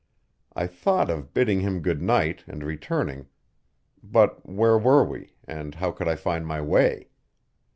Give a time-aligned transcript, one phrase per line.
[0.55, 3.27] I thought of bidding him good night and returning
[4.01, 7.09] but where were we and how could I find my way?